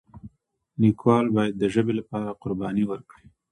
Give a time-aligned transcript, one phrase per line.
[0.81, 3.27] لیکوال باید د ژبې لپاره قرباني ورکړي.